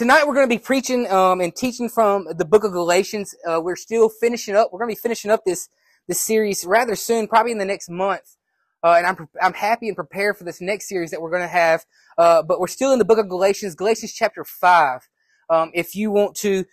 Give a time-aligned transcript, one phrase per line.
[0.00, 3.34] tonight we're going to be preaching um, and teaching from the book of Galatians.
[3.46, 4.70] Uh, we're still finishing up.
[4.72, 5.68] We're going to be finishing up this
[6.08, 8.38] this series rather soon, probably in the next month.
[8.82, 11.48] Uh, and I'm I'm happy and prepared for this next series that we're going to
[11.48, 11.84] have.
[12.16, 15.06] Uh, but we're still in the book of Galatians, Galatians chapter five.
[15.50, 16.64] Um, if you want to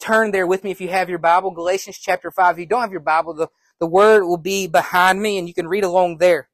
[0.00, 2.54] turn there with me, if you have your Bible, Galatians chapter five.
[2.54, 3.48] If you don't have your Bible, the
[3.80, 6.48] the word will be behind me, and you can read along there.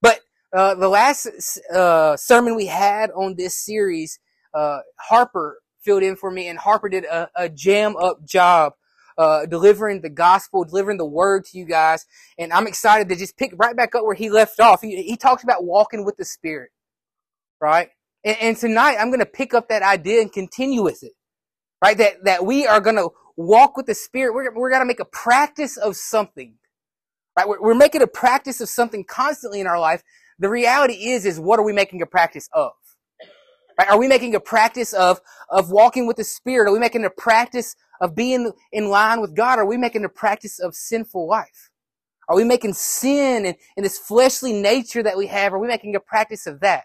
[0.00, 1.28] But uh, the last
[1.70, 4.18] uh, sermon we had on this series,
[4.54, 8.74] uh, Harper filled in for me, and Harper did a, a jam up job
[9.16, 12.06] uh, delivering the gospel, delivering the word to you guys.
[12.38, 14.80] And I'm excited to just pick right back up where he left off.
[14.80, 16.70] He, he talks about walking with the Spirit,
[17.60, 17.88] right?
[18.24, 21.12] And, and tonight I'm going to pick up that idea and continue with it,
[21.82, 21.96] right?
[21.96, 24.34] That, that we are going to walk with the Spirit.
[24.34, 26.54] We're, we're going to make a practice of something,
[27.36, 27.48] right?
[27.48, 30.02] We're, we're making a practice of something constantly in our life.
[30.38, 32.72] The reality is, is what are we making a practice of?
[33.78, 33.90] Right?
[33.90, 36.68] Are we making a practice of, of walking with the Spirit?
[36.68, 39.58] Are we making a practice of being in line with God?
[39.58, 41.70] Are we making a practice of sinful life?
[42.28, 45.94] Are we making sin and, and this fleshly nature that we have, are we making
[45.94, 46.84] a practice of that?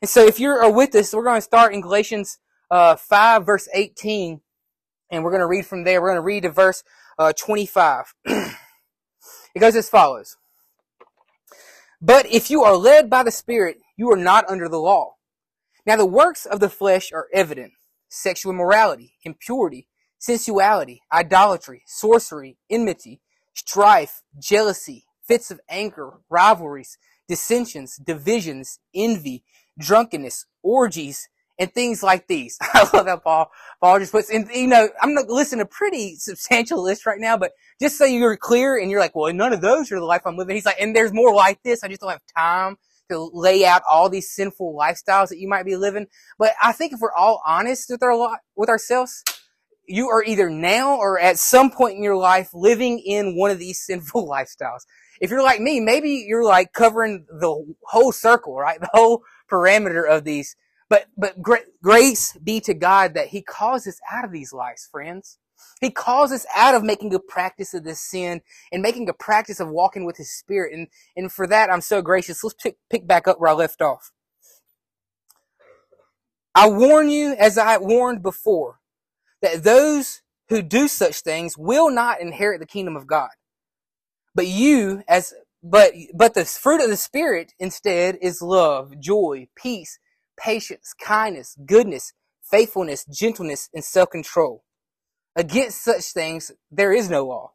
[0.00, 2.38] And so if you're with us, we're going to start in Galatians
[2.70, 4.40] uh, 5 verse 18
[5.10, 6.00] and we're going to read from there.
[6.00, 6.82] We're going to read to verse
[7.18, 8.14] uh, 25.
[8.24, 8.56] it
[9.58, 10.36] goes as follows.
[12.00, 15.14] But if you are led by the Spirit, you are not under the law.
[15.86, 17.72] Now the works of the flesh are evident.
[18.08, 23.20] Sexual immorality, impurity, sensuality, idolatry, sorcery, enmity,
[23.54, 26.96] strife, jealousy, fits of anger, rivalries,
[27.28, 29.44] dissensions, divisions, envy,
[29.78, 32.58] drunkenness, orgies, and things like these.
[32.74, 33.50] I love that Paul.
[33.80, 37.36] Paul just puts, and you know, I'm not listing a pretty substantial list right now,
[37.36, 40.22] but just so you're clear and you're like, well, none of those are the life
[40.24, 40.56] I'm living.
[40.56, 41.84] He's like, and there's more like this.
[41.84, 42.76] I just don't have time
[43.10, 46.06] to lay out all these sinful lifestyles that you might be living.
[46.38, 49.22] But I think if we're all honest with our, with ourselves,
[49.86, 53.58] you are either now or at some point in your life living in one of
[53.58, 54.82] these sinful lifestyles.
[55.20, 58.80] If you're like me, maybe you're like covering the whole circle, right?
[58.80, 60.56] The whole parameter of these.
[60.88, 61.40] But, but
[61.82, 65.38] grace be to God that He calls us out of these lives, friends.
[65.80, 68.40] He calls us out of making a practice of this sin
[68.72, 70.72] and making a practice of walking with His Spirit.
[70.72, 72.42] And, and for that, I'm so gracious.
[72.42, 74.12] Let's pick, pick back up where I left off.
[76.54, 78.80] I warn you, as I warned before,
[79.42, 83.30] that those who do such things will not inherit the kingdom of God.
[84.34, 89.98] But you, as, but, but the fruit of the Spirit instead is love, joy, peace,
[90.36, 94.63] patience, kindness, goodness, faithfulness, gentleness, and self-control.
[95.36, 97.52] Against such things, there is no law.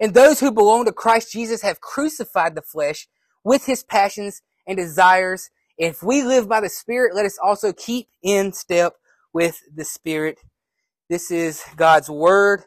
[0.00, 3.08] And those who belong to Christ Jesus have crucified the flesh
[3.44, 5.50] with his passions and desires.
[5.76, 8.94] If we live by the Spirit, let us also keep in step
[9.32, 10.38] with the Spirit.
[11.08, 12.62] This is God's word,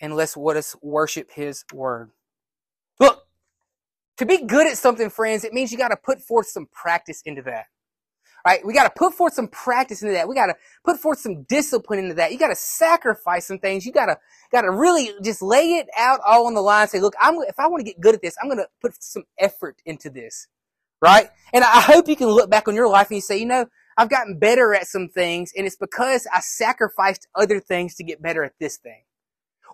[0.00, 2.10] and let's let us worship his word.
[2.98, 3.26] Look,
[4.16, 7.20] to be good at something, friends, it means you got to put forth some practice
[7.26, 7.66] into that.
[8.46, 8.64] Right?
[8.64, 10.28] We got to put forth some practice into that.
[10.28, 12.32] We got to put forth some discipline into that.
[12.32, 13.84] You got to sacrifice some things.
[13.84, 14.18] You got to
[14.50, 16.88] got to really just lay it out all on the line.
[16.88, 19.02] Say, look, I'm if I want to get good at this, I'm going to put
[19.02, 20.48] some effort into this.
[21.02, 21.28] Right?
[21.52, 23.66] And I hope you can look back on your life and you say, you know,
[23.96, 28.22] I've gotten better at some things, and it's because I sacrificed other things to get
[28.22, 29.02] better at this thing.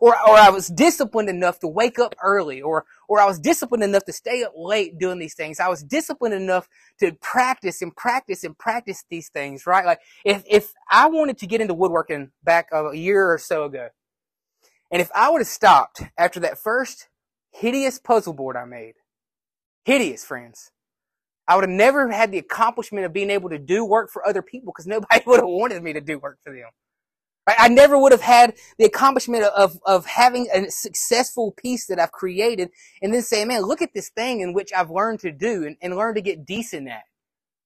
[0.00, 3.84] Or, or I was disciplined enough to wake up early, or, or I was disciplined
[3.84, 5.60] enough to stay up late doing these things.
[5.60, 6.68] I was disciplined enough
[7.00, 9.86] to practice and practice and practice these things, right?
[9.86, 13.88] Like, if, if I wanted to get into woodworking back a year or so ago,
[14.90, 17.08] and if I would have stopped after that first
[17.52, 18.94] hideous puzzle board I made,
[19.84, 20.70] hideous, friends,
[21.48, 24.42] I would have never had the accomplishment of being able to do work for other
[24.42, 26.70] people because nobody would have wanted me to do work for them.
[27.46, 27.56] Right?
[27.60, 32.10] I never would have had the accomplishment of, of having a successful piece that I've
[32.10, 32.70] created
[33.00, 35.76] and then saying, man, look at this thing in which I've learned to do and,
[35.80, 37.04] and learned to get decent at.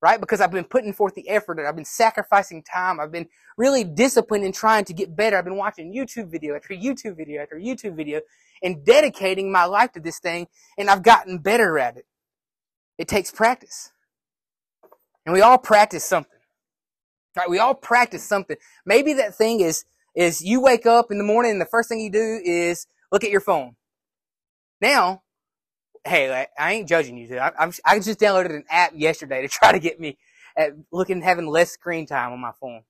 [0.02, 0.20] Right?
[0.20, 3.00] Because I've been putting forth the effort and I've been sacrificing time.
[3.00, 5.36] I've been really disciplined in trying to get better.
[5.36, 8.20] I've been watching YouTube video after YouTube video after YouTube video
[8.62, 10.46] and dedicating my life to this thing
[10.78, 12.06] and I've gotten better at it.
[12.98, 13.92] It takes practice.
[15.24, 16.39] And we all practice something.
[17.36, 17.48] Right?
[17.50, 18.56] We all practice something.
[18.84, 19.84] Maybe that thing is,
[20.14, 23.24] is you wake up in the morning and the first thing you do is look
[23.24, 23.76] at your phone.
[24.80, 25.22] Now,
[26.04, 27.38] hey, I ain't judging you.
[27.38, 30.18] I, I'm, I just downloaded an app yesterday to try to get me
[30.56, 32.82] at looking, having less screen time on my phone.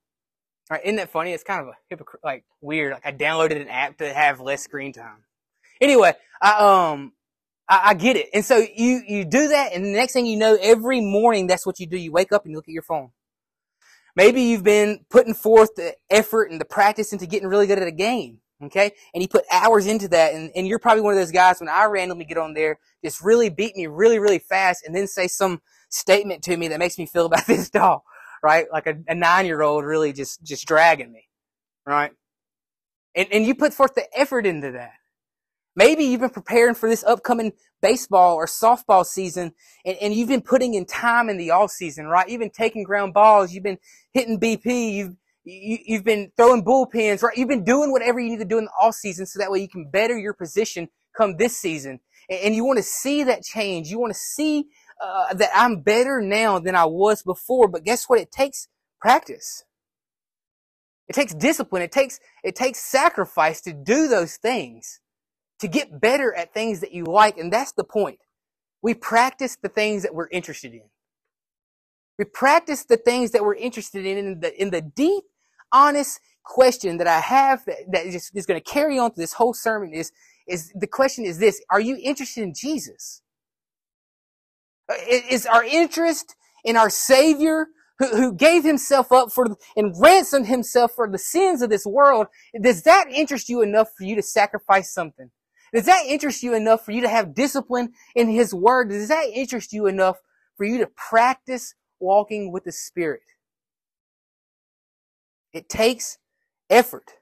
[0.71, 1.33] All right, isn't that funny?
[1.33, 2.93] It's kind of a hypocrite, like weird.
[2.93, 5.23] Like I downloaded an app to have less screen time.
[5.81, 7.13] Anyway, I, um,
[7.69, 8.29] I, I get it.
[8.33, 11.65] And so you, you do that and the next thing you know, every morning that's
[11.65, 11.97] what you do.
[11.97, 13.11] You wake up and you look at your phone.
[14.15, 17.87] Maybe you've been putting forth the effort and the practice into getting really good at
[17.87, 18.39] a game.
[18.63, 18.91] Okay.
[19.13, 20.33] And you put hours into that.
[20.33, 23.21] And, and you're probably one of those guys when I randomly get on there, just
[23.21, 26.97] really beat me really, really fast and then say some statement to me that makes
[26.97, 28.01] me feel about this dog,
[28.43, 28.65] Right.
[28.71, 31.27] Like a, a nine year old really just, just dragging me.
[31.85, 32.11] Right.
[33.15, 34.93] And, and you put forth the effort into that.
[35.75, 39.53] Maybe you've been preparing for this upcoming baseball or softball season
[39.85, 42.27] and, and you've been putting in time in the off season, right?
[42.27, 43.53] You've been taking ground balls.
[43.53, 43.79] You've been
[44.13, 44.93] hitting BP.
[44.93, 47.35] You've, you, you've been throwing bullpens, right?
[47.35, 49.59] You've been doing whatever you need to do in the off season so that way
[49.59, 51.99] you can better your position come this season.
[52.29, 53.89] And, and you want to see that change.
[53.89, 54.65] You want to see
[55.03, 57.67] uh, that I'm better now than I was before.
[57.67, 58.19] But guess what?
[58.19, 58.67] It takes
[58.99, 59.63] practice.
[61.07, 61.81] It takes discipline.
[61.81, 65.00] It takes, it takes sacrifice to do those things
[65.61, 67.37] to get better at things that you like.
[67.37, 68.19] And that's the point.
[68.81, 70.83] We practice the things that we're interested in.
[72.17, 75.23] We practice the things that we're interested in in the, in the deep,
[75.71, 79.33] honest question that I have that, that is, is going to carry on through this
[79.33, 80.11] whole sermon is,
[80.47, 83.21] is the question is this, are you interested in Jesus?
[84.89, 86.35] Uh, is our interest
[86.65, 87.67] in our Savior
[87.99, 92.27] who, who gave himself up for and ransomed himself for the sins of this world,
[92.61, 95.29] does that interest you enough for you to sacrifice something?
[95.73, 98.89] Does that interest you enough for you to have discipline in His Word?
[98.89, 100.17] Does that interest you enough
[100.57, 103.21] for you to practice walking with the Spirit?
[105.53, 106.17] It takes
[106.69, 107.13] effort.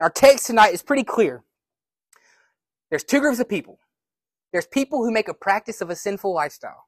[0.00, 1.42] Our text tonight is pretty clear.
[2.90, 3.80] There's two groups of people.
[4.52, 6.84] There's people who make a practice of a sinful lifestyle.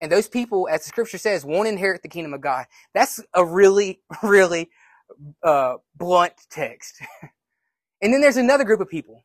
[0.00, 2.66] And those people, as the scripture says, won't inherit the kingdom of God.
[2.92, 4.68] That's a really, really
[5.44, 7.00] uh, blunt text.
[8.02, 9.22] and then there's another group of people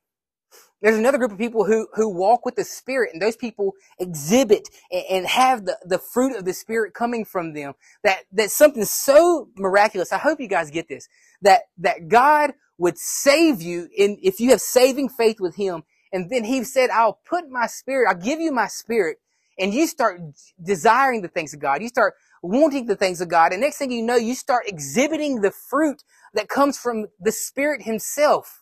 [0.82, 4.70] there's another group of people who, who walk with the Spirit, and those people exhibit
[4.92, 7.74] and, and have the, the fruit of the Spirit coming from them.
[8.04, 10.14] That, that something so miraculous.
[10.14, 11.08] I hope you guys get this.
[11.42, 15.84] That, that God would save you in, if you have saving faith with Him.
[16.14, 19.18] And then He said, I'll put my Spirit, I'll give you my Spirit,
[19.60, 20.22] and you start
[20.62, 21.82] desiring the things of God.
[21.82, 22.14] You start
[22.44, 23.52] wanting the things of God.
[23.52, 26.04] And next thing you know, you start exhibiting the fruit
[26.36, 28.62] that comes from the Spirit Himself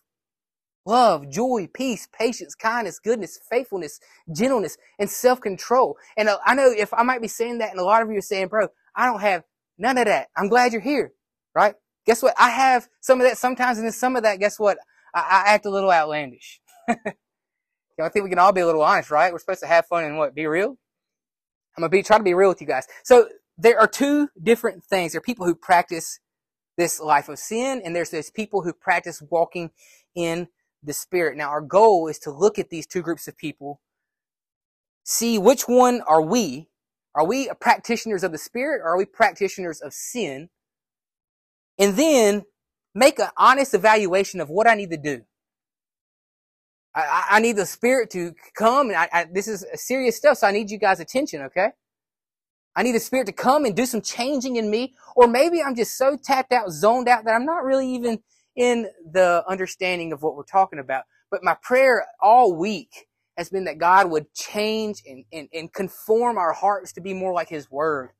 [0.86, 4.00] love, joy, peace, patience, kindness, goodness, faithfulness,
[4.34, 5.98] gentleness, and self-control.
[6.16, 8.18] And uh, I know if I might be saying that and a lot of you
[8.18, 9.44] are saying, bro, I don't have
[9.78, 10.28] none of that.
[10.38, 11.14] I'm glad you're here,
[11.54, 11.76] right?
[12.06, 12.36] Guess what?
[12.38, 14.78] I have some of that sometimes and then some of that, guess what?
[15.14, 16.62] I, I act a little outlandish.
[16.88, 16.96] you
[17.98, 19.34] know, I think we can all be a little honest, right?
[19.34, 20.36] We're supposed to have fun and what?
[20.36, 20.78] Be real?
[21.78, 22.88] I'm gonna be, try to be real with you guys.
[23.04, 23.28] So
[23.58, 25.12] there are two different things.
[25.12, 26.20] There are people who practice
[26.78, 29.72] this life of sin and there's those people who practice walking
[30.14, 30.48] in
[30.86, 31.38] the Spirit.
[31.38, 33.82] Now, our goal is to look at these two groups of people,
[35.04, 36.70] see which one are we.
[37.16, 40.50] Are we practitioners of the Spirit or are we practitioners of sin?
[41.80, 42.44] And then
[42.94, 45.22] make an honest evaluation of what I need to do.
[46.96, 50.48] I, I need the Spirit to come, and I, I, this is serious stuff, so
[50.48, 51.70] I need you guys' attention, okay?
[52.76, 55.76] I need the Spirit to come and do some changing in me, or maybe I'm
[55.76, 58.20] just so tapped out, zoned out that I'm not really even
[58.56, 61.04] in the understanding of what we're talking about.
[61.30, 63.08] But my prayer all week
[63.38, 67.34] has been that God would change and, and, and conform our hearts to be more
[67.34, 68.12] like His Word.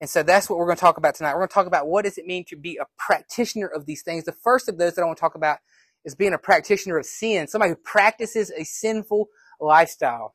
[0.00, 1.32] And so that's what we're going to talk about tonight.
[1.32, 4.02] We're going to talk about what does it mean to be a practitioner of these
[4.02, 4.24] things.
[4.24, 5.58] The first of those that I want to talk about
[6.04, 9.28] is being a practitioner of sin, somebody who practices a sinful
[9.60, 10.34] lifestyle.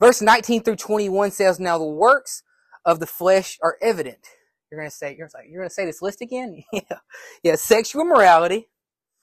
[0.00, 2.42] Verse 19 through 21 says, Now the works
[2.84, 4.26] of the flesh are evident
[4.74, 6.64] you're gonna say you're you're gonna say this list again?
[6.72, 6.98] yeah,
[7.42, 7.54] yeah.
[7.54, 8.68] Sexual morality,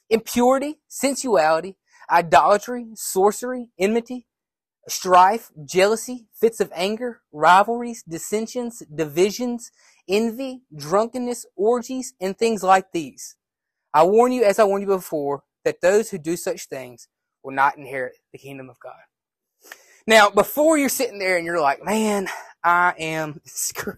[0.10, 1.78] impurity, sensuality,
[2.10, 4.28] idolatry, sorcery, enmity,
[4.88, 9.72] strife, jealousy, fits of anger, rivalries, dissensions, divisions,
[10.08, 13.36] envy, drunkenness, orgies, and things like these.
[13.94, 17.10] I warn you, as I warned you before, that those who do such things
[17.44, 18.94] will not inherit the kingdom of God.
[20.08, 22.28] Now, before you're sitting there and you're like, man,
[22.64, 23.98] I am screwed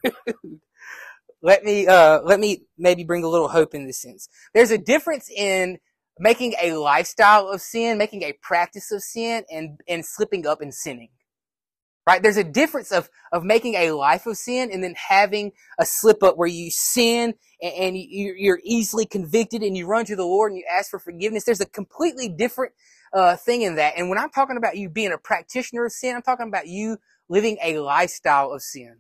[1.43, 4.29] let me uh, let me maybe bring a little hope in this sense.
[4.53, 5.77] There's a difference in
[6.17, 10.73] making a lifestyle of sin, making a practice of sin, and and slipping up and
[10.73, 11.09] sinning.
[12.07, 12.23] Right?
[12.23, 16.23] There's a difference of of making a life of sin and then having a slip
[16.23, 20.25] up where you sin and, and you, you're easily convicted and you run to the
[20.25, 21.43] Lord and you ask for forgiveness.
[21.43, 22.71] There's a completely different
[23.13, 23.95] uh, thing in that.
[23.97, 26.97] And when I'm talking about you being a practitioner of sin, I'm talking about you
[27.27, 28.97] living a lifestyle of sin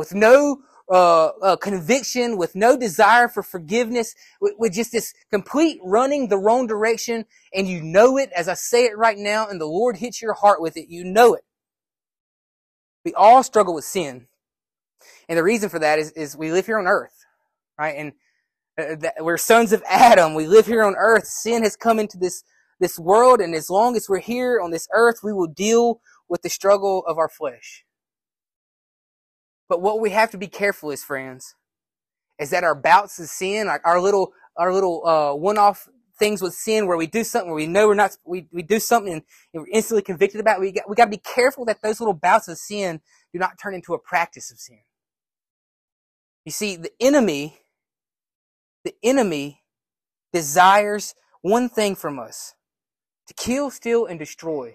[0.00, 5.78] with no uh, uh, conviction, with no desire for forgiveness, with, with, just this complete
[5.84, 9.60] running the wrong direction, and you know it as I say it right now, and
[9.60, 10.88] the Lord hits your heart with it.
[10.88, 11.44] You know it.
[13.04, 14.26] We all struggle with sin.
[15.28, 17.26] And the reason for that is, is we live here on earth,
[17.78, 17.94] right?
[17.98, 18.12] And
[18.78, 20.32] uh, that we're sons of Adam.
[20.32, 21.26] We live here on earth.
[21.26, 22.42] Sin has come into this,
[22.80, 23.42] this world.
[23.42, 27.04] And as long as we're here on this earth, we will deal with the struggle
[27.06, 27.84] of our flesh.
[29.70, 31.54] But what we have to be careful is, friends,
[32.40, 36.54] is that our bouts of sin, like our little, our little, uh, one-off things with
[36.54, 39.22] sin where we do something where we know we're not, we, we do something and,
[39.54, 40.62] we're instantly convicted about it.
[40.62, 43.00] We got, we got to be careful that those little bouts of sin
[43.32, 44.80] do not turn into a practice of sin.
[46.44, 47.60] You see, the enemy,
[48.84, 49.62] the enemy
[50.32, 52.54] desires one thing from us
[53.28, 54.74] to kill, steal, and destroy.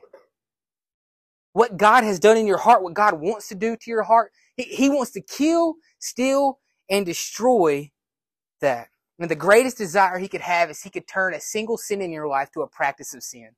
[1.56, 4.34] What God has done in your heart, what God wants to do to your heart,
[4.58, 6.60] He, he wants to kill, steal,
[6.90, 7.92] and destroy
[8.60, 8.90] that.
[9.18, 12.12] And the greatest desire He could have is He could turn a single sin in
[12.12, 13.52] your life to a practice of sin.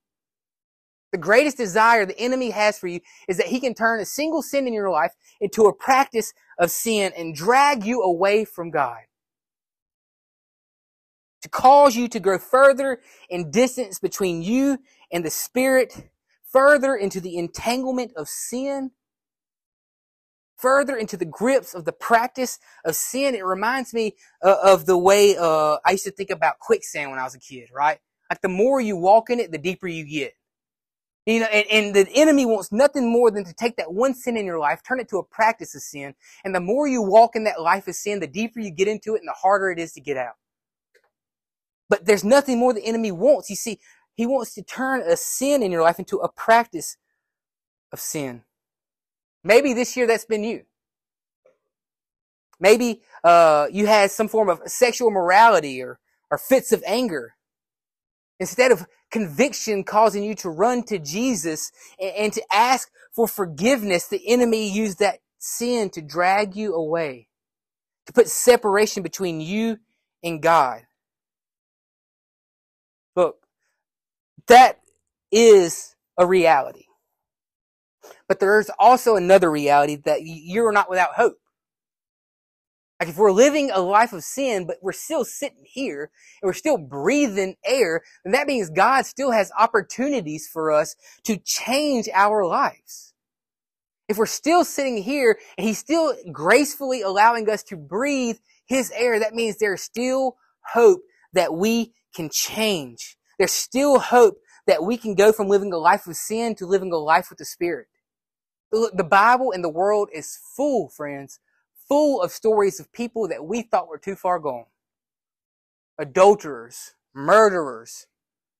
[1.11, 4.43] The greatest desire the enemy has for you is that he can turn a single
[4.43, 8.99] sin in your life into a practice of sin and drag you away from God.
[11.41, 12.99] To cause you to grow further
[13.29, 14.79] in distance between you
[15.11, 16.09] and the Spirit,
[16.51, 18.91] further into the entanglement of sin,
[20.57, 23.35] further into the grips of the practice of sin.
[23.35, 27.19] It reminds me uh, of the way uh, I used to think about quicksand when
[27.19, 27.99] I was a kid, right?
[28.29, 30.33] Like the more you walk in it, the deeper you get.
[31.25, 34.37] You know, and, and, the enemy wants nothing more than to take that one sin
[34.37, 36.15] in your life, turn it to a practice of sin.
[36.45, 39.13] And the more you walk in that life of sin, the deeper you get into
[39.13, 40.35] it and the harder it is to get out.
[41.89, 43.49] But there's nothing more the enemy wants.
[43.49, 43.79] You see,
[44.17, 46.97] he wants to turn a sin in your life into a practice
[47.93, 48.41] of sin.
[49.43, 50.63] Maybe this year that's been you.
[52.59, 55.99] Maybe uh, you had some form of sexual morality or,
[56.31, 57.35] or fits of anger.
[58.39, 64.07] Instead of conviction causing you to run to Jesus and, and to ask for forgiveness,
[64.07, 67.27] the enemy used that sin to drag you away,
[68.07, 69.77] to put separation between you
[70.23, 70.86] and God.
[74.47, 74.79] That
[75.31, 76.85] is a reality.
[78.27, 81.37] But there's also another reality that you're not without hope.
[82.99, 86.09] Like if we're living a life of sin, but we're still sitting here
[86.41, 91.37] and we're still breathing air, then that means God still has opportunities for us to
[91.37, 93.13] change our lives.
[94.09, 99.19] If we're still sitting here and He's still gracefully allowing us to breathe His air,
[99.19, 100.37] that means there's still
[100.73, 101.01] hope
[101.33, 103.16] that we can change.
[103.37, 106.91] There's still hope that we can go from living a life of sin to living
[106.91, 107.87] a life with the Spirit.
[108.71, 111.39] The Bible and the world is full, friends,
[111.87, 114.65] full of stories of people that we thought were too far gone.
[115.97, 118.07] Adulterers, murderers,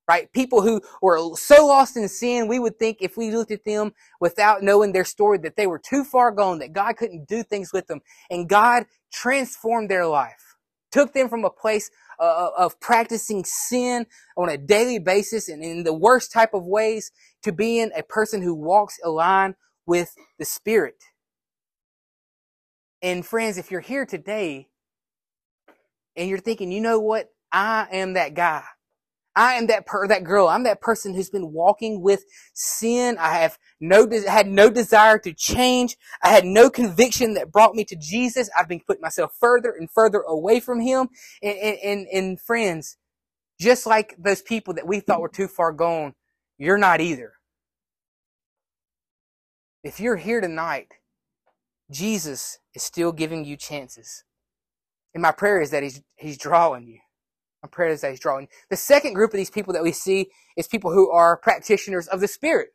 [0.07, 0.31] right?
[0.31, 3.93] People who were so lost in sin, we would think if we looked at them
[4.21, 7.73] without knowing their story that they were too far gone, that God couldn't do things
[7.73, 7.99] with them.
[8.29, 10.46] And God transformed their life,
[10.97, 14.05] took them from a place uh, of practicing sin
[14.37, 17.11] on a daily basis and in the worst type of ways
[17.43, 20.95] to being a person who walks aligned with the Spirit.
[23.01, 24.69] And friends, if you're here today
[26.15, 27.29] and you're thinking, you know what?
[27.51, 28.63] I am that guy.
[29.37, 30.47] I am that per, that girl.
[30.47, 33.17] I'm that person who's been walking with sin.
[33.19, 35.95] I have no, had no desire to change.
[36.23, 38.49] I had no conviction that brought me to Jesus.
[38.57, 41.09] I've been putting myself further and further away from Him.
[41.41, 42.97] And, and, and, and friends,
[43.61, 46.15] just like those people that we thought were too far gone,
[46.57, 47.33] you're not either.
[49.83, 50.89] If you're here tonight
[51.91, 54.23] Jesus is still giving you chances.
[55.13, 56.99] And my prayer is that he's, he's drawing you.
[57.63, 58.47] My prayer is that he's drawing.
[58.69, 62.19] The second group of these people that we see is people who are practitioners of
[62.21, 62.69] the Spirit.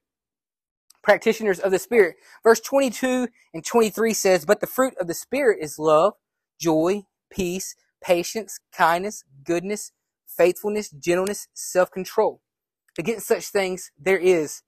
[1.02, 2.16] Practitioners of the Spirit.
[2.42, 6.14] Verse 22 and 23 says, But the fruit of the Spirit is love,
[6.60, 9.92] joy, peace, patience, kindness, goodness,
[10.26, 12.40] faithfulness, gentleness, self-control.
[12.98, 14.62] Against such things there is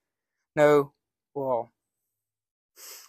[0.57, 0.93] no
[1.35, 1.71] law.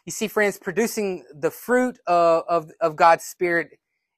[0.06, 3.70] You see, friends, producing the fruit of, of, of God's Spirit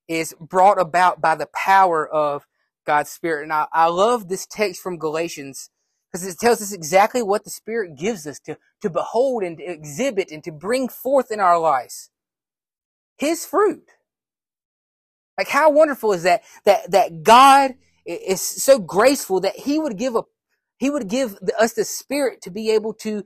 [0.07, 2.45] is brought about by the power of
[2.87, 3.43] God's Spirit.
[3.43, 5.69] And I, I love this text from Galatians
[6.11, 9.63] because it tells us exactly what the Spirit gives us to, to behold and to
[9.63, 12.09] exhibit and to bring forth in our lives.
[13.17, 13.91] His fruit.
[15.37, 17.75] Like how wonderful is that, that, that God
[18.05, 20.23] is so graceful that He would give a,
[20.77, 23.23] He would give us the Spirit to be able to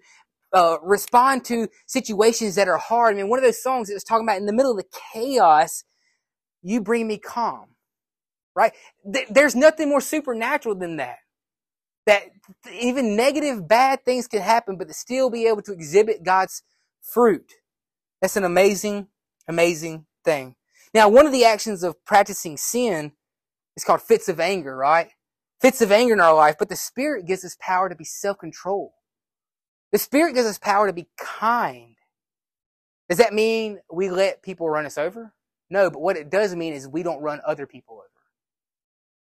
[0.54, 3.14] uh, respond to situations that are hard.
[3.14, 5.00] I mean, one of those songs it was talking about in the middle of the
[5.14, 5.84] chaos,
[6.62, 7.71] you bring me calm,
[8.56, 8.74] right?
[9.12, 11.18] Th- there's nothing more supernatural than that.
[12.08, 12.24] That
[12.72, 16.64] even negative, bad things can happen, but to still be able to exhibit God's
[17.02, 17.54] fruit.
[18.22, 19.08] That's an amazing
[19.48, 20.56] Amazing thing.
[20.94, 23.14] Now, one of the actions of practicing sin
[23.76, 25.10] is called fits of anger, right?
[25.62, 28.94] Fits of anger in our life, but the Spirit gives us power to be self-control.
[29.92, 31.98] The Spirit gives us power to be kind.
[33.10, 35.34] Does that mean we let people run us over?
[35.70, 38.21] No, but what it does mean is we don't run other people over.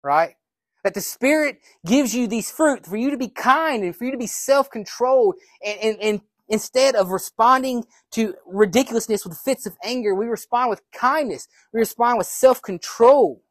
[0.04, 0.36] Right?
[0.84, 4.12] That the Spirit gives you these fruit for you to be kind and for you
[4.12, 10.14] to be self-controlled and, and, and instead of responding to ridiculousness with fits of anger,
[10.14, 11.48] we respond with kindness.
[11.72, 13.42] We respond with self-control.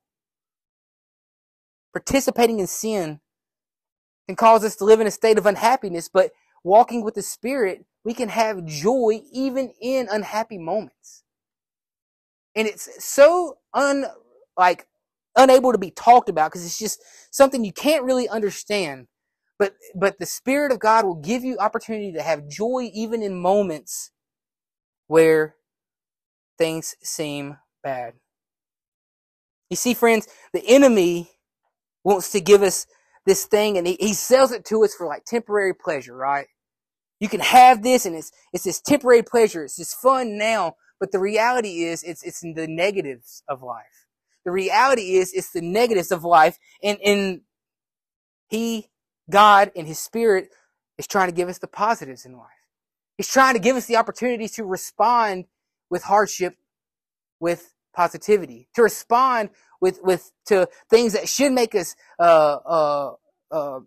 [1.92, 3.20] Participating in sin
[4.28, 6.30] can cause us to live in a state of unhappiness, but
[6.62, 11.24] walking with the Spirit, we can have joy even in unhappy moments.
[12.54, 14.04] And it's so un,
[14.56, 14.86] like,
[15.36, 19.06] unable to be talked about because it's just something you can't really understand.
[19.58, 23.40] But, but the Spirit of God will give you opportunity to have joy even in
[23.40, 24.10] moments
[25.06, 25.56] where
[26.58, 28.14] things seem bad.
[29.68, 31.30] You see, friends, the enemy
[32.04, 32.86] wants to give us
[33.26, 36.46] this thing and he, he sells it to us for like temporary pleasure, right?
[37.20, 39.64] You can have this and it's, it's this temporary pleasure.
[39.64, 40.74] It's just fun now.
[40.98, 43.99] But the reality is it's, it's in the negatives of life.
[44.44, 47.40] The reality is it's the negatives of life and, and
[48.48, 48.88] he,
[49.30, 50.48] God and his spirit
[50.98, 52.46] is trying to give us the positives in life.
[53.16, 55.44] He's trying to give us the opportunity to respond
[55.90, 56.56] with hardship
[57.40, 63.12] with positivity, to respond with, with, to things that should make us, uh, uh,
[63.50, 63.80] uh,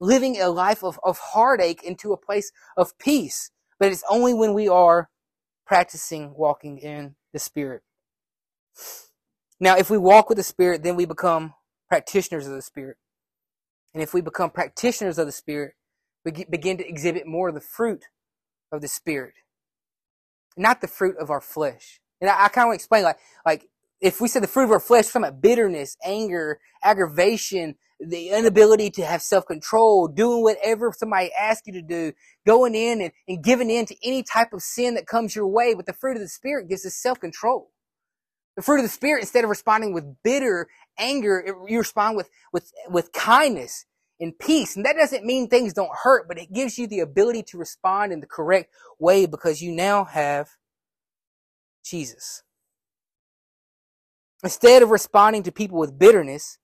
[0.00, 3.50] living a life of, of heartache into a place of peace.
[3.78, 5.10] But it's only when we are
[5.66, 7.82] practicing walking in the Spirit.
[9.60, 11.54] Now, if we walk with the Spirit, then we become
[11.88, 12.96] practitioners of the Spirit.
[13.92, 15.74] And if we become practitioners of the Spirit,
[16.24, 18.04] we begin to exhibit more of the fruit
[18.70, 19.34] of the Spirit,
[20.56, 22.00] not the fruit of our flesh.
[22.20, 23.68] And I, I kind of explain, like, like
[24.00, 28.90] if we say the fruit of our flesh, from a bitterness, anger, aggravation, the inability
[28.90, 32.12] to have self-control, doing whatever somebody asks you to do,
[32.46, 35.74] going in and, and giving in to any type of sin that comes your way.
[35.74, 37.70] But the fruit of the Spirit gives us self-control.
[38.58, 40.66] The fruit of the Spirit, instead of responding with bitter
[40.98, 43.86] anger, you respond with, with, with kindness
[44.18, 44.74] and peace.
[44.74, 48.12] And that doesn't mean things don't hurt, but it gives you the ability to respond
[48.12, 50.48] in the correct way because you now have
[51.84, 52.42] Jesus.
[54.42, 56.58] Instead of responding to people with bitterness,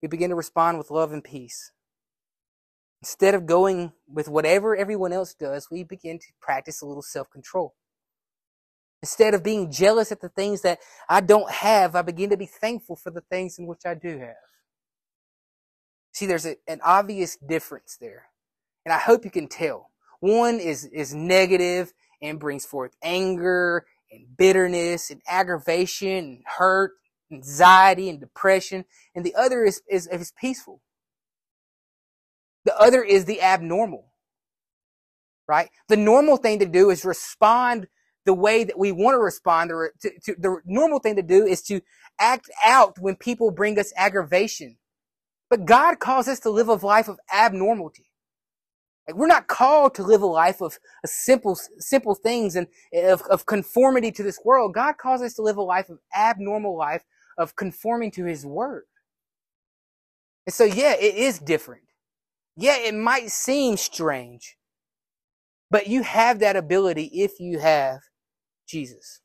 [0.00, 1.72] we begin to respond with love and peace.
[3.02, 7.28] Instead of going with whatever everyone else does, we begin to practice a little self
[7.28, 7.74] control.
[9.02, 12.46] Instead of being jealous at the things that I don't have, I begin to be
[12.46, 14.36] thankful for the things in which I do have.
[16.12, 18.26] See, there's a, an obvious difference there.
[18.84, 19.90] And I hope you can tell.
[20.20, 26.92] One is, is negative and brings forth anger and bitterness and aggravation and hurt
[27.32, 28.84] anxiety and depression,
[29.14, 30.80] and the other is, is, is peaceful.
[32.64, 34.06] The other is the abnormal,
[35.48, 35.70] right?
[35.88, 37.86] The normal thing to do is respond
[38.30, 39.70] the way that we want to respond.
[39.70, 41.80] To, to, the normal thing to do is to
[42.20, 44.76] act out when people bring us aggravation.
[45.48, 48.06] But God calls us to live a life of abnormality.
[49.08, 53.46] Like we're not called to live a life of simple, simple things and of, of
[53.46, 54.74] conformity to this world.
[54.74, 57.02] God calls us to live a life of abnormal life
[57.36, 58.84] of conforming to his word.
[60.46, 61.82] And so, yeah, it is different.
[62.56, 64.56] Yeah, it might seem strange,
[65.68, 68.02] but you have that ability if you have
[68.70, 69.20] Jesus.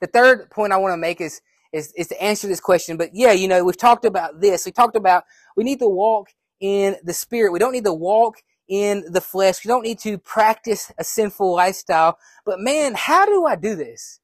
[0.00, 1.40] The third point I want to make is,
[1.72, 2.96] is, is to answer this question.
[2.96, 4.66] But yeah, you know, we've talked about this.
[4.66, 5.24] We talked about
[5.56, 6.30] we need to walk
[6.60, 7.52] in the spirit.
[7.52, 8.36] We don't need to walk
[8.68, 9.64] in the flesh.
[9.64, 12.18] We don't need to practice a sinful lifestyle.
[12.44, 14.20] But man, how do I do this?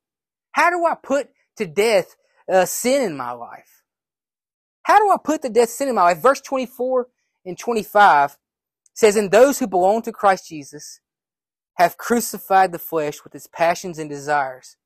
[0.52, 2.16] How do I put to death
[2.50, 3.82] uh, sin in my life?
[4.84, 6.18] How do I put the death sin in my life?
[6.18, 7.08] Verse 24
[7.46, 8.36] and 25
[8.94, 11.00] says, And those who belong to Christ Jesus
[11.74, 14.76] have crucified the flesh with its passions and desires.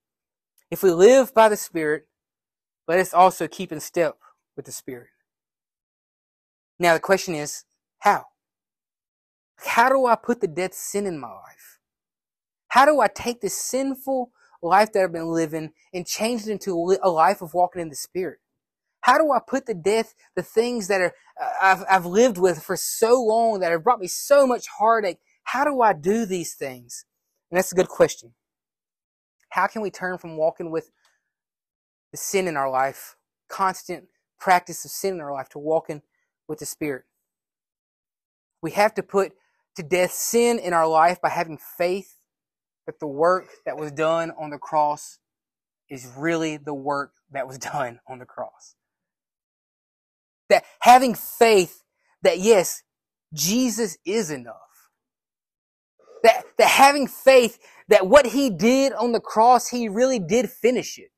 [0.70, 2.07] If we live by the Spirit,
[2.87, 4.16] let us also keep in step
[4.57, 5.09] with the Spirit.
[6.79, 7.64] Now the question is,
[8.01, 8.27] how?
[9.59, 11.79] How do I put the death sin in my life?
[12.68, 14.31] How do I take this sinful
[14.62, 17.96] life that I've been living and change it into a life of walking in the
[17.96, 18.38] Spirit?
[19.01, 22.62] How do I put to death the things that are uh, I've, I've lived with
[22.62, 25.18] for so long that have brought me so much heartache?
[25.52, 27.06] How do I do these things?
[27.50, 28.34] And that's a good question.
[29.48, 30.90] How can we turn from walking with
[32.12, 33.16] the sin in our life,
[33.48, 34.08] constant
[34.38, 36.02] practice of sin in our life, to walking
[36.48, 37.04] with the Spirit?
[38.61, 39.32] We have to put
[39.76, 42.16] to death sin in our life by having faith
[42.84, 45.18] that the work that was done on the cross
[45.88, 48.74] is really the work that was done on the cross.
[50.50, 51.84] That having faith
[52.20, 52.82] that yes,
[53.32, 54.67] Jesus is enough.
[56.22, 60.98] That, that having faith that what he did on the cross, he really did finish
[60.98, 61.11] it.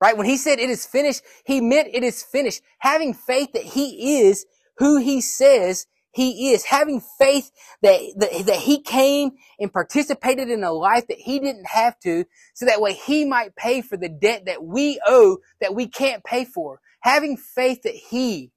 [0.00, 0.16] Right?
[0.16, 2.62] When he said it is finished, he meant it is finished.
[2.78, 4.46] Having faith that he is
[4.78, 6.64] who he says he is.
[6.64, 7.50] Having faith
[7.82, 12.24] that, that, that he came and participated in a life that he didn't have to,
[12.54, 16.24] so that way he might pay for the debt that we owe that we can't
[16.24, 16.80] pay for.
[17.00, 18.52] Having faith that he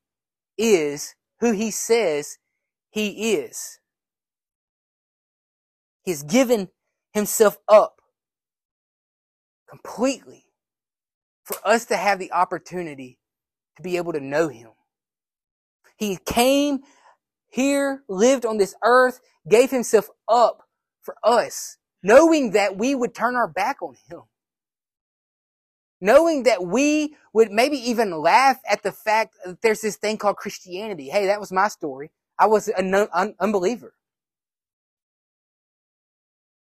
[0.57, 2.37] is who he says
[2.91, 3.79] he is.
[6.03, 6.69] He's given
[7.13, 8.01] himself up
[9.69, 10.45] completely
[11.43, 13.19] for us to have the opportunity
[13.77, 14.69] to be able to know him.
[15.97, 16.81] He came
[17.49, 20.63] here, lived on this earth, gave himself up
[21.01, 24.21] for us, knowing that we would turn our back on him.
[26.01, 30.35] Knowing that we would maybe even laugh at the fact that there's this thing called
[30.37, 31.09] Christianity.
[31.09, 32.11] Hey, that was my story.
[32.39, 33.93] I was an un- unbeliever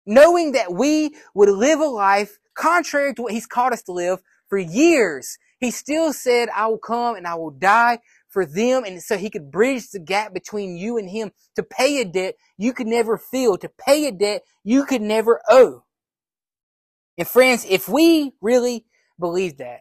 [0.06, 4.20] knowing that we would live a life contrary to what he's called us to live
[4.48, 5.38] for years.
[5.60, 8.84] He still said, I will come and I will die for them.
[8.84, 12.34] And so he could bridge the gap between you and him to pay a debt
[12.56, 15.84] you could never feel, to pay a debt you could never owe.
[17.18, 18.86] And friends, if we really
[19.18, 19.80] believe that,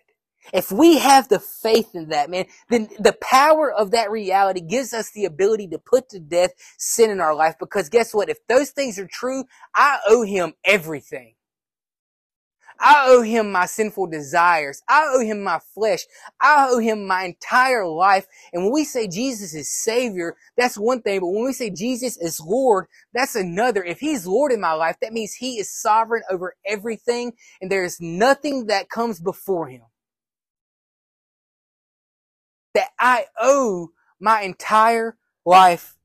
[0.54, 4.94] if we have the faith in that, man, then the power of that reality gives
[4.94, 7.56] us the ability to put to death sin in our life.
[7.60, 8.30] Because guess what?
[8.30, 11.36] If those things are true, I owe him everything.
[12.80, 14.82] I owe him my sinful desires.
[14.88, 16.06] I owe him my flesh.
[16.42, 18.26] I owe him my entire life.
[18.54, 21.20] And when we say Jesus is Savior, that's one thing.
[21.20, 23.84] But when we say Jesus is Lord, that's another.
[23.84, 27.84] If he's Lord in my life, that means he is sovereign over everything and there
[27.84, 29.82] is nothing that comes before him
[32.74, 35.96] that I owe my entire life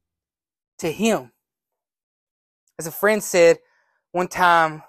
[0.78, 1.32] to Him.
[2.78, 3.58] As a friend said
[4.12, 4.82] one time,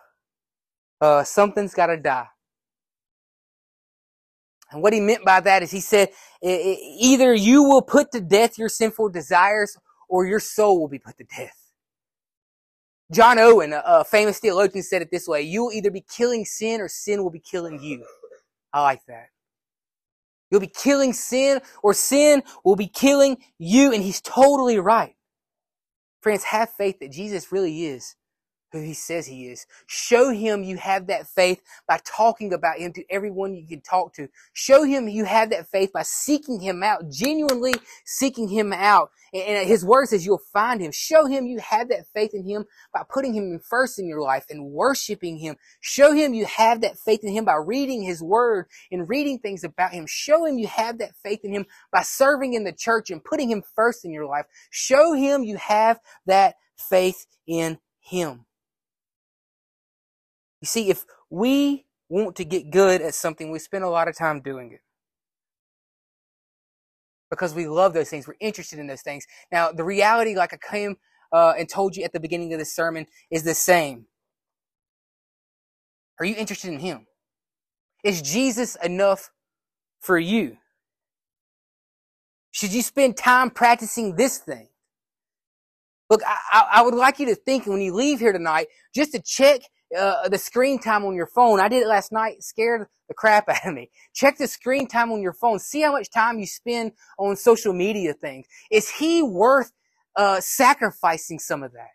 [1.01, 2.27] uh, something's got to die.
[4.71, 6.09] And what he meant by that is he said,
[6.41, 9.77] either you will put to death your sinful desires
[10.09, 11.71] or your soul will be put to death.
[13.11, 16.81] John Owen, a famous theologian, said it this way, you will either be killing sin
[16.81, 18.03] or sin will be killing you.
[18.73, 19.27] I like that.
[20.55, 23.91] You'll be killing sin or sin will be killing you.
[23.91, 25.15] And he's totally right.
[26.21, 28.15] Friends, have faith that Jesus really is
[28.71, 29.65] who he says he is.
[29.88, 34.13] Show him you have that faith by talking about him to everyone you can talk
[34.15, 34.28] to.
[34.54, 37.73] Show him you have that faith by seeking him out, genuinely
[38.06, 39.12] seeking him out.
[39.34, 40.91] And his word says you'll find him.
[40.93, 44.45] Show him you have that faith in him by putting him first in your life
[44.49, 45.56] and worshiping him.
[45.82, 49.63] Show him you have that faith in him by reading his word and reading things
[49.63, 50.06] about him.
[50.08, 53.49] Show him you have that faith in him by serving in the church and putting
[53.49, 54.45] him first in your life.
[54.69, 58.45] Show him you have that faith in him.
[60.65, 64.17] You see, if we want to get good at something, we spend a lot of
[64.17, 64.80] time doing it.
[67.30, 68.28] Because we love those things.
[68.28, 69.28] We're interested in those things.
[69.51, 70.95] Now, the reality, like I came
[71.32, 74.08] uh, and told you at the beginning of this sermon, is the same.
[76.19, 77.06] Are you interested in Him?
[78.04, 79.30] Is Jesus enough
[79.99, 80.58] for you?
[82.54, 84.69] Should you spend time practicing this thing?
[86.10, 89.21] Look, I, I, would like you to think when you leave here tonight, just to
[89.21, 89.62] check
[89.95, 91.60] uh, the screen time on your phone.
[91.60, 93.89] I did it last night, scared the crap out of me.
[94.13, 95.60] Check the screen time on your phone.
[95.60, 98.45] See how much time you spend on social media things.
[98.71, 99.71] Is he worth
[100.15, 101.89] uh, sacrificing some of that?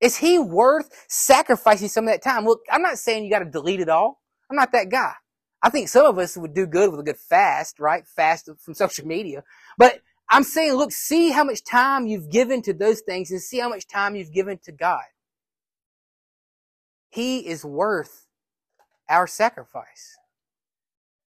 [0.00, 2.44] Is he worth sacrificing some of that time?
[2.44, 4.20] Look, I'm not saying you got to delete it all.
[4.50, 5.12] I'm not that guy.
[5.60, 8.06] I think some of us would do good with a good fast, right?
[8.06, 9.42] Fast from social media.
[9.76, 13.58] But I'm saying, look, see how much time you've given to those things and see
[13.58, 15.02] how much time you've given to God.
[17.10, 18.26] He is worth
[19.08, 20.16] our sacrifice.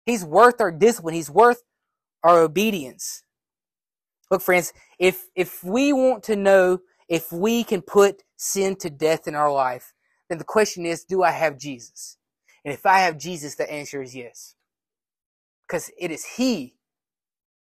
[0.06, 1.16] He's worth our discipline.
[1.16, 1.64] He's worth
[2.24, 3.24] our obedience.
[4.30, 9.28] Look, friends, if, if we want to know if we can put sin to death
[9.28, 9.94] in our life,
[10.30, 12.18] then the question is, do I have Jesus?
[12.66, 14.56] And if I have Jesus, the answer is yes.
[15.68, 16.76] Because it is He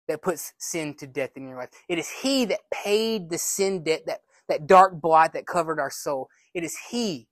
[0.08, 1.70] that puts sin to death in your life.
[1.90, 5.92] It is He that paid the sin debt, that, that dark blot that covered our
[5.92, 6.30] soul.
[6.54, 7.28] It is He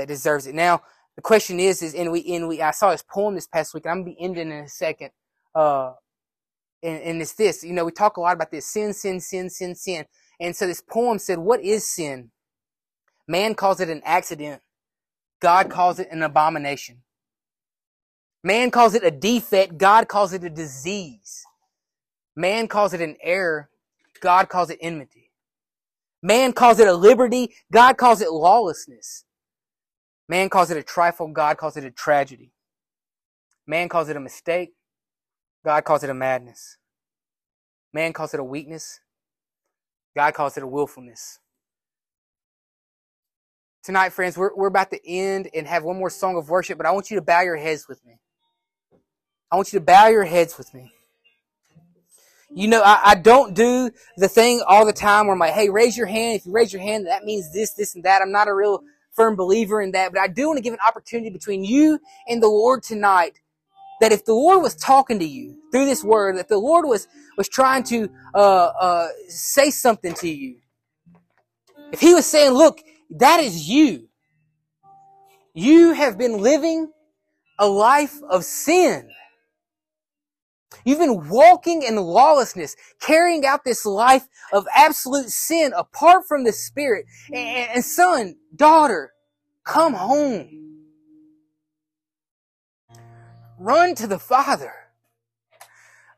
[0.00, 0.54] that deserves it.
[0.54, 0.80] Now,
[1.16, 3.86] the question is, is, and we, and we, I saw this poem this past week,
[3.86, 5.10] I'm gonna be ending in a second.
[5.54, 5.92] Uh,
[6.82, 9.50] and, and it's this, you know, we talk a lot about this sin, sin, sin,
[9.50, 10.06] sin, sin.
[10.40, 12.30] And so this poem said, what is sin?
[13.28, 14.62] Man calls it an accident.
[15.42, 17.02] God calls it an abomination.
[18.42, 19.76] Man calls it a defect.
[19.76, 21.44] God calls it a disease.
[22.34, 23.68] Man calls it an error.
[24.22, 25.30] God calls it enmity.
[26.22, 27.54] Man calls it a liberty.
[27.70, 29.24] God calls it lawlessness.
[30.30, 31.26] Man calls it a trifle.
[31.26, 32.52] God calls it a tragedy.
[33.66, 34.74] Man calls it a mistake.
[35.64, 36.76] God calls it a madness.
[37.92, 39.00] Man calls it a weakness.
[40.14, 41.40] God calls it a willfulness.
[43.82, 46.86] Tonight, friends, we're, we're about to end and have one more song of worship, but
[46.86, 48.20] I want you to bow your heads with me.
[49.50, 50.92] I want you to bow your heads with me.
[52.54, 55.70] You know, I, I don't do the thing all the time where I'm like, hey,
[55.70, 56.36] raise your hand.
[56.36, 58.22] If you raise your hand, that means this, this, and that.
[58.22, 60.80] I'm not a real firm believer in that, but I do want to give an
[60.86, 63.40] opportunity between you and the Lord tonight
[64.00, 67.06] that if the Lord was talking to you through this word, that the Lord was,
[67.36, 68.38] was trying to uh,
[68.80, 70.56] uh, say something to you,
[71.92, 74.08] if He was saying, look, that is you.
[75.54, 76.90] You have been living
[77.58, 79.10] a life of sin.
[80.84, 86.52] You've been walking in lawlessness, carrying out this life of absolute sin apart from the
[86.52, 87.06] Spirit.
[87.32, 89.12] And, and son, daughter,
[89.64, 90.60] come home.
[93.58, 94.72] Run to the Father.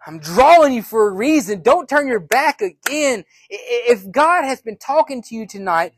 [0.06, 1.62] I'm drawing you for a reason.
[1.62, 3.24] Don't turn your back again.
[3.48, 5.92] If God has been talking to you tonight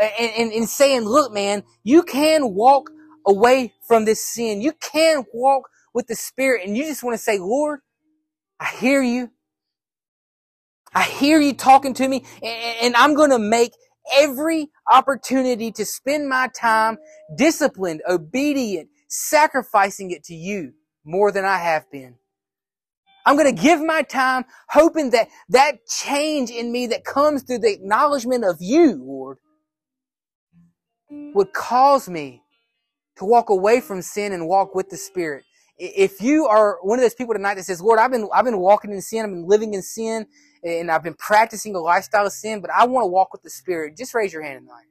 [0.00, 2.90] and, and, and saying, look, man, you can walk
[3.26, 4.62] away from this sin.
[4.62, 7.80] You can walk with the Spirit and you just want to say, Lord,
[8.60, 9.30] I hear you.
[10.94, 13.72] I hear you talking to me and I'm going to make
[14.16, 16.98] every opportunity to spend my time
[17.36, 20.72] disciplined, obedient, sacrificing it to you
[21.04, 22.16] more than I have been.
[23.26, 27.58] I'm going to give my time hoping that that change in me that comes through
[27.58, 29.38] the acknowledgement of you, Lord,
[31.34, 32.42] would cause me
[33.16, 35.44] to walk away from sin and walk with the Spirit.
[35.82, 38.58] If you are one of those people tonight that says, Lord, I've been, I've been
[38.58, 40.26] walking in sin, I've been living in sin,
[40.62, 43.48] and I've been practicing a lifestyle of sin, but I want to walk with the
[43.48, 44.84] Spirit, just raise your hand tonight.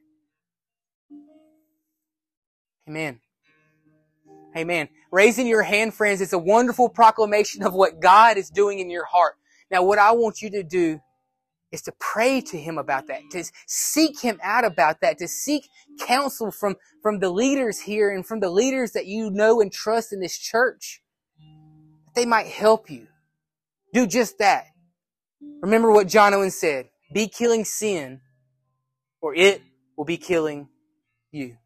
[2.89, 3.19] Amen.
[4.57, 4.89] Amen.
[5.11, 9.05] Raising your hand, friends, is a wonderful proclamation of what God is doing in your
[9.05, 9.35] heart.
[9.69, 10.99] Now, what I want you to do
[11.71, 15.67] is to pray to Him about that, to seek Him out about that, to seek
[15.99, 20.13] counsel from, from the leaders here and from the leaders that you know and trust
[20.13, 21.01] in this church.
[22.15, 23.07] They might help you.
[23.93, 24.65] Do just that.
[25.61, 26.89] Remember what John Owen said.
[27.13, 28.21] Be killing sin
[29.21, 29.61] or it
[29.97, 30.69] will be killing
[31.31, 31.57] you.